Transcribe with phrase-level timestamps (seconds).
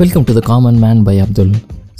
[0.00, 1.50] Welcome to the common man by Abdul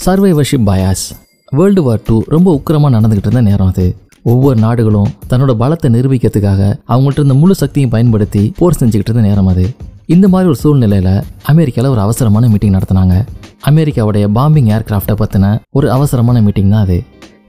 [0.05, 1.03] survivorship bias
[1.51, 3.97] world war two ரொம்ப உக்கிரமாக நடந்துக்கிட்டு இருந்த நேரம் அது.
[4.23, 9.75] ஒவ்வொரு நாடுகளும் தன்னோட பலத்தை நிரூபிக்கிறதுக்காக அவங்கள்ட்ட இருந்த முழு சக்தியும் பயன்படுத்தி போர் செஞ்சுக்கிட்டு இருந்த நேரம் அது.
[10.07, 13.27] இந்த மாதிரி ஒரு சூழ்நிலையில் அமெரிக்காவில் ஒரு அவசரமான மீட்டிங் நடத்தினாங்க.
[13.71, 17.05] அமெரிக்காவுடைய பாம்பிங் ஏர்கிராஃப்டை பற்றின ஒரு அவசரமான மீட்டிங் தான் அது.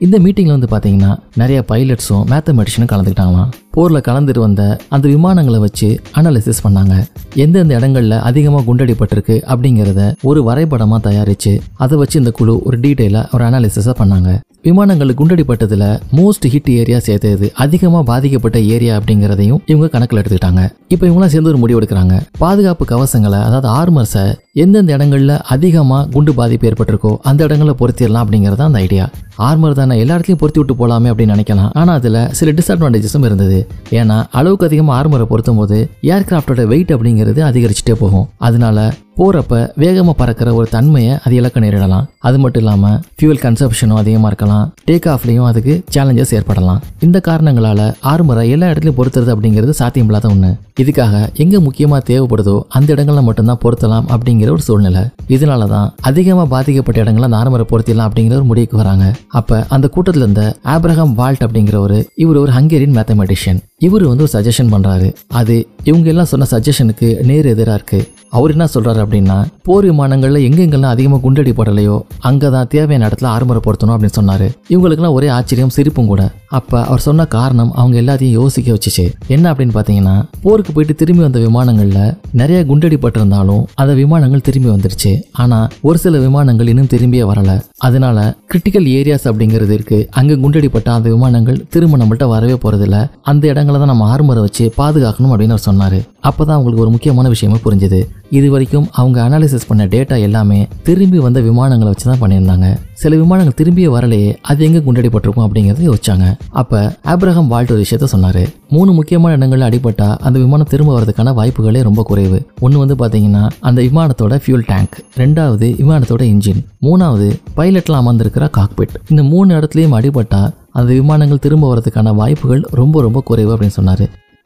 [0.05, 1.09] இந்த மீட்டிங்கில் வந்து பார்த்தீங்கன்னா
[1.41, 3.49] நிறைய பைலட்ஸும் மேத்தமெட்டிஷனும் கலந்துக்கிட்டாங்களாம்.
[3.75, 4.61] போரில் கலந்துட்டு வந்த
[4.95, 5.89] அந்த விமானங்களை வச்சு
[6.19, 6.95] அனாலிசிஸ் பண்ணாங்க.
[7.43, 13.45] எந்தெந்த இடங்களில் அதிகமாக குண்டடிப்பட்டிருக்கு அப்படிங்கிறத ஒரு வரைபடமாக தயாரித்து அதை வச்சு இந்த குழு ஒரு டீட்டெயிலாக ஒரு
[13.49, 14.31] அனாலிசிஸாக பண்ணாங்க.
[14.67, 15.85] விமானங்கள் குண்டடிப்பட்டதில்
[16.17, 20.63] மோஸ்ட் ஹிட் ஏரியா சேர்த்தது அதிகமாக பாதிக்கப்பட்ட ஏரியா அப்படிங்கிறதையும் இவங்க கணக்கில் எடுத்துக்கிட்டாங்க.
[20.93, 22.15] இப்போ இவங்களாம் சேர்ந்து ஒரு முடிவு எடுக்கிறாங்க.
[22.43, 24.25] பாதுகாப்பு கவசங்களை அதாவது ஆர்மர்ஸை
[24.63, 29.05] எந்தெந்த இடங்கள்ல அதிகமாக குண்டு பாதிப்பு ஏற்பட்டிருக்கோ அந்த இடங்களில் பொருத்திடலாம் அப்படிங்கிறது அந்த ஐடியா
[29.49, 31.69] ஆர்மர் தானே எல்லா இடத்துலையும் பொருத்தி விட்டு போகலாமே அப்படின்னு நினைக்கலாம்.
[31.81, 33.59] ஆனால் அதில் சில டிஸ்அட்வான்டேஜஸும் இருந்தது.
[33.99, 35.77] ஏன்னா அளவுக்கு அதிகமாக ஆர்மரை பொருத்தும் போது
[36.15, 38.27] ஏர்கிராஃப்டோட வெயிட் அப்படிங்கிறது அதிகரிச்சுட்டே போகும்.
[38.49, 38.77] அதனால
[39.21, 42.05] போகிறப்ப வேகமாக பறக்கிற ஒரு தன்மையை அது இலக்க நேரிடலாம்.
[42.27, 44.65] அது மட்டும் இல்லாமல் ஃபியூல் கன்சப்ஷனும் அதிகமாக இருக்கலாம்.
[44.89, 46.79] டேக் ஆஃப்லேயும் அதுக்கு சேலஞ்சஸ் ஏற்படலாம்.
[47.05, 50.51] இந்த காரணங்களால் ஆர்மரை எல்லா இடத்துலையும் பொருத்துறது அப்படிங்கிறது சாத்தியமில்லாத ஒன்று
[50.83, 55.03] இதுக்காக எங்கே முக்கியமாக தேவைப்படுதோ அந்த இடங்களில் மட்டும்தான் பொருத்தலாம் அப்படிங்கிற ஒரு சூழ்நிலை.
[55.35, 59.07] இதனால தான் அதிகமாக பாதிக்கப்பட்ட இடங்களில் அந்த ஆர்மரை பொருத்திடலாம் அப்படிங்கிற ஒரு முடிவுக்கு வராங்க.
[59.41, 64.73] அப்போ அந்த கூட்டத்தில் இருந்த ஆப்ரஹாம் வால்ட் அப்படிங்கிறவர் இவர் ஒரு ஹங்கேரியன் மேத்தமெட்டிஷியன் இவர் வந்து ஒரு சஜஷன்
[64.73, 65.09] பண்ணுறாரு
[65.41, 65.57] அது
[65.89, 69.37] இவங்க எல்லாம் சொன்ன சஜஷனுக்கு நேர் எதிராக இருக்குது அவர் என்ன சொல்றாரு அப்படின்னா
[69.67, 71.95] போர் விமானங்கள்ல எங்கெங்கெல்லாம் அதிகமாக குண்டடிப்படலையோ
[72.29, 74.47] அங்கே தான் தேவையான இடத்துல ஆறுமுறை அப்படின்னு சொன்னாரு.
[74.73, 76.21] இவங்களுக்குலாம் ஒரே ஆச்சரியம் சிரிப்பும் கூட.
[76.57, 79.05] அப்ப அவர் சொன்ன காரணம் அவங்க எல்லாத்தையும் யோசிக்க வச்சுச்சு.
[79.35, 80.15] என்ன அப்படின்னு பார்த்தீங்கன்னா
[80.45, 81.99] போருக்கு போயிட்டு திரும்பி வந்த விமானங்கள்ல
[82.41, 85.11] நிறைய குண்டடிப்பட்டிருந்தாலும் அந்த விமானங்கள் திரும்பி வந்துருச்சு.
[85.43, 85.59] ஆனா
[85.89, 87.53] ஒரு சில விமானங்கள் இன்னும் திரும்பியே வரல.
[87.89, 88.17] அதனால
[88.53, 89.99] கிரிட்டிக்கல் ஏரியாஸ் அப்படிங்கிறது இருக்கு.
[90.21, 92.97] அங்க குண்டடிப்பட்ட அந்த விமானங்கள் திரும்ப நம்மள்ட்ட வரவே போறதில்ல.
[93.31, 96.01] அந்த இடங்களை தான் நம்ம ஆறுமுறை வச்சு பாதுகாக்கணும் அப்படின்னு அவர் சொன்னாரு.
[96.29, 98.01] அப்பதான் அவங்களுக்கு ஒரு முக்கியமான விஷயமா புரிஞ்சுது.
[98.37, 102.67] இது வரைக்கும் அவங்க அனாலிசிஸ் பண்ண டேட்டா எல்லாமே திரும்பி வந்த விமானங்களை வச்சு தான் பண்ணியிருந்தாங்க.
[103.01, 106.27] சில விமானங்கள் திரும்பியே வரலையே அது எங்க குண்டடிப்பட்டிருக்கும் அப்படிங்கறத யோசிச்சாங்க.
[106.61, 106.81] அப்ப
[107.13, 108.43] ஆப்ரஹாம் வால்ட் ஒரு விஷயத்த சொன்னாரு.
[108.75, 112.39] மூணு முக்கியமான இடங்கள்ல அடிபட்டா அந்த விமானம் திரும்ப வரதுக்கான வாய்ப்புகளே ரொம்ப குறைவு.
[112.65, 119.23] ஒன்று வந்து பாத்தீங்கன்னா அந்த விமானத்தோட ஃபியூல் டேங்க் ரெண்டாவது விமானத்தோட இன்ஜின் மூணாவது பைலட்ல அமர்ந்திருக்கிற காக்பிட் இந்த
[119.33, 120.43] மூணு இடத்துலயும் அடிபட்டா
[120.79, 124.05] அந்த விமானங்கள் திரும்ப வரதுக்கான வாய்ப்புகள் ரொம்ப ரொம்ப குறைவு அப்படின்னு சொன்னாரு.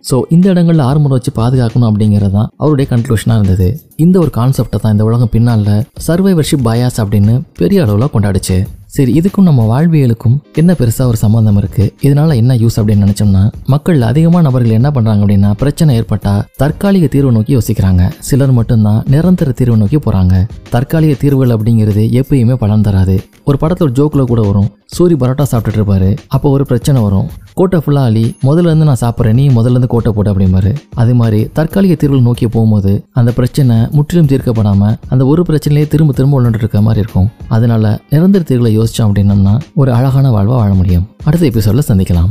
[0.09, 3.67] ஸோ இந்த இடங்களில் ஆர்மர் வச்சு பாதுகாக்கணும் அப்படிங்கிறது தான் அவருடைய கன்க்ளூஷனாக இருந்தது.
[4.05, 5.63] இந்த ஒரு கான்செப்டை தான் இந்த உலகம் பின்னால்
[6.07, 8.57] சர்வைவர்ஷிப் பயாஸ் அப்படின்னு பெரிய அளவில் கொண்டாடுச்சு.
[8.95, 13.41] சரி இதுக்கும் நம்ம வாழ்வியலுக்கும் என்ன பெருசாக ஒரு சம்மந்தம் இருக்குது இதனால் என்ன யூஸ் அப்படின்னு நினச்சோம்னா
[13.73, 18.03] மக்கள் அதிகமான நபர்கள் என்ன பண்ணுறாங்க அப்படின்னா பிரச்சனை ஏற்பட்டால் தற்காலிக தீர்வு நோக்கி யோசிக்கிறாங்க.
[18.27, 20.35] சிலர் மட்டும்தான் நிரந்தர தீர்வு நோக்கி போகிறாங்க
[20.75, 23.15] தற்காலிக தீர்வுகள் அப்படிங்கிறது எப்பயுமே பலன் தராது.
[23.49, 24.69] ஒரு படத்தில் ஒரு ஜோக்கில் கூட வரும்.
[24.95, 26.09] சூரி பரோட்டா சாப்பிட்டுட்டு இருப்பாரு.
[26.35, 27.27] அப்போ ஒரு பிரச்சனை வரும்.
[27.59, 30.71] கோட்டை ஃபுல்லாக அழி முதல்ல இருந்து நான் சாப்பிட்றேன் நீ முதல்ல இருந்து கோட்டை போட்டு அப்படிம்பாரு.
[31.01, 36.35] அது மாதிரி தற்காலிக தீர்வுகள் நோக்கி போகும்போது அந்த பிரச்சனை முற்றிலும் தீர்க்கப்படாமல் அந்த ஒரு பிரச்சனையே திரும்ப திரும்ப
[36.39, 37.29] விளையாண்டு இருக்க மாதிரி இருக்கும்.
[37.57, 37.83] அதனால
[38.13, 41.07] நிரந்தர தீர்வுகளை யோசிச்சோம் அப்படின்னம்னா ஒரு அழகான வாழ்வை வாழ முடியும்.
[41.23, 42.29] அடுத்த எபிசோடில் சந்திக்கலாம்.